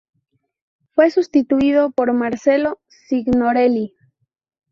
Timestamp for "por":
1.91-2.11